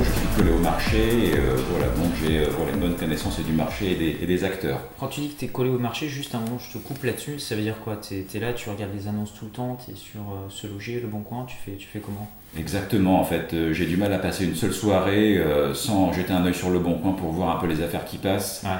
[0.00, 0.98] je suis collé au marché.
[0.98, 4.26] Et, euh, voilà, donc j'ai euh, voilà, une bonne connaissance du marché et des, et
[4.26, 4.80] des acteurs.
[4.98, 7.02] Quand tu dis que tu es collé au marché, juste un moment, je te coupe
[7.04, 7.96] là-dessus, ça veut dire quoi?
[7.96, 10.66] Tu es, là, tu regardes les annonces tout le temps, tu es sur euh, Se
[10.66, 12.30] Loger, Le Bon Coin, tu fais, tu fais comment?
[12.58, 16.32] Exactement, en fait, euh, j'ai du mal à passer une seule soirée euh, sans jeter
[16.32, 18.62] un œil sur Le Bon Coin pour voir un peu les affaires qui passent.
[18.64, 18.70] Ouais.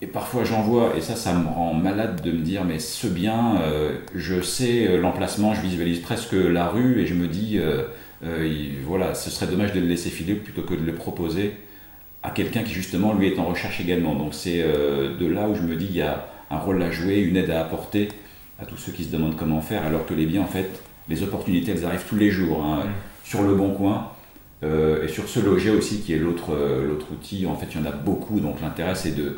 [0.00, 3.06] Et parfois j'en vois, et ça, ça me rend malade de me dire, mais ce
[3.06, 7.58] bien, euh, je sais euh, l'emplacement, je visualise presque la rue, et je me dis,
[7.58, 7.84] euh, euh,
[8.24, 11.56] il- voilà, ce serait dommage de le laisser filer plutôt que de le proposer
[12.22, 14.14] à quelqu'un qui justement, lui, est en recherche également.
[14.14, 16.90] Donc c'est euh, de là où je me dis, il y a un rôle à
[16.90, 18.08] jouer, une aide à apporter
[18.60, 20.68] à tous ceux qui se demandent comment faire, alors que les biens, en fait,
[21.08, 22.64] les opportunités, elles arrivent tous les jours.
[22.64, 22.84] hein.
[23.24, 24.10] Sur le bon coin,
[24.62, 27.80] euh, et sur se loger aussi, qui est l'autre euh, l'autre outil, en fait, il
[27.80, 29.34] y en a beaucoup, donc l'intérêt, c'est de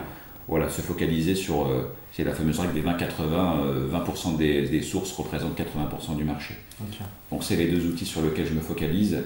[0.49, 4.83] voilà, se focaliser sur, euh, c'est la fameuse règle des 20-80, euh, 20% des, des
[4.83, 6.55] sources représentent 80% du marché.
[7.31, 9.19] Donc c'est les deux outils sur lesquels je me focalise.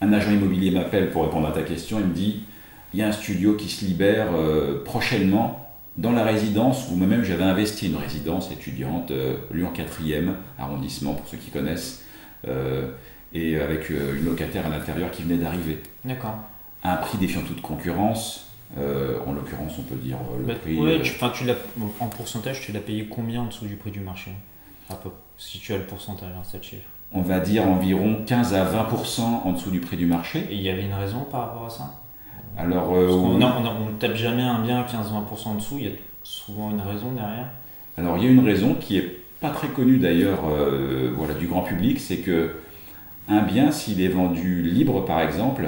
[0.00, 2.44] Un agent immobilier m'appelle pour répondre à ta question, il me dit,
[2.92, 5.64] il y a un studio qui se libère euh, prochainement
[5.96, 11.28] dans la résidence où moi-même j'avais investi une résidence étudiante, euh, Lyon 4e arrondissement pour
[11.28, 12.04] ceux qui connaissent,
[12.48, 12.90] euh,
[13.32, 15.80] et avec euh, une locataire à l'intérieur qui venait d'arriver.
[16.04, 16.36] D'accord.
[16.82, 20.54] À un prix défiant toute concurrence, euh, en l'occurrence on peut dire euh, le Bah,
[20.54, 20.78] prix...
[20.78, 21.50] ouais, euh, tu, tu
[22.00, 24.32] en pourcentage, tu l'as payé combien en dessous du prix du marché
[24.90, 26.88] À peu, Si tu as le pourcentage, hein, ça te chiffre?
[27.16, 30.46] on va dire environ 15 à 20% en dessous du prix du marché.
[30.50, 32.00] Et il y avait une raison par rapport à ça?
[32.58, 35.92] Alors, Parce on ne tape jamais un bien à 15-20% en dessous, il y a
[36.24, 37.48] souvent une raison derrière.
[37.96, 41.46] Alors il y a une raison qui est pas très connue d'ailleurs euh, voilà, du
[41.46, 42.56] grand public, c'est que
[43.28, 45.66] un bien, s'il est vendu libre par exemple,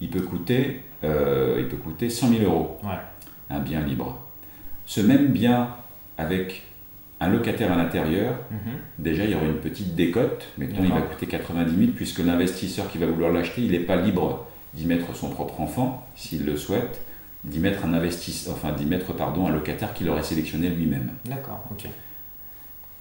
[0.00, 2.98] il peut coûter, euh, il peut coûter 100 000 euros, Ouais.
[3.50, 4.18] un bien libre.
[4.86, 5.68] Ce même bien
[6.18, 6.62] avec
[7.20, 8.58] un locataire à l'intérieur, Mhm.
[8.98, 12.90] déjà il y aura une petite décote, mettons il va coûter 90 000 puisque l'investisseur
[12.90, 16.56] qui va vouloir l'acheter, il n'est pas libre d'y mettre son propre enfant, s'il le
[16.56, 17.00] souhaite,
[17.44, 21.10] d'y mettre un investisseur, enfin d'y mettre pardon, un locataire qu'il aurait sélectionné lui-même.
[21.24, 21.86] D'accord, ok.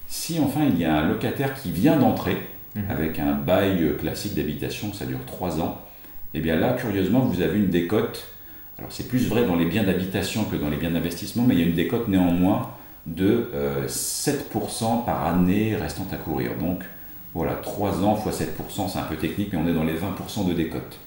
[0.07, 2.38] Si enfin il y a un locataire qui vient d'entrer
[2.75, 2.84] Mhm.
[2.89, 5.81] avec un bail classique d'habitation, ça dure 3 ans,
[6.35, 8.28] et bien là, curieusement, vous avez une décote.
[8.78, 11.62] Alors c'est plus vrai dans les biens d'habitation que dans les biens d'investissement, mais il
[11.62, 12.72] y a une décote néanmoins
[13.06, 16.51] de euh, 7% par année restant à courir.
[16.59, 16.84] Donc
[17.34, 20.46] voilà, 3 ans fois 7%, c'est un peu technique, mais on est dans les 20%
[20.50, 21.00] de décote.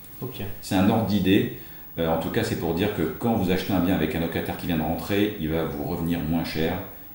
[0.63, 1.59] C'est un ordre d'idée.
[1.99, 4.21] Euh, en tout cas, c'est pour dire que quand vous achetez un bien avec un
[4.21, 6.73] locataire qui vient de rentrer, il va vous revenir moins cher.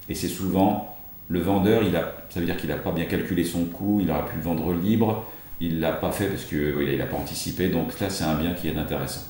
[0.08, 0.96] Et c'est souvent
[1.30, 4.12] le vendeur, il a, ça veut dire qu'il n'a pas bien calculé son coût, il
[4.12, 5.26] aurait pu le vendre libre,
[5.60, 7.70] il l'a pas fait parce qu'il n'a pas anticipé.
[7.70, 9.24] Donc là, c'est un bien qui est intéressant.